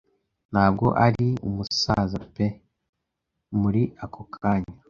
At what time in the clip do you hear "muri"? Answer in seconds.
3.61-3.81